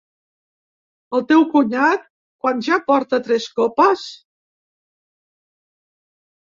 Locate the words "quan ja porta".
2.47-3.21